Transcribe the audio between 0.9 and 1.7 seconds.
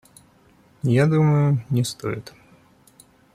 Я думаю,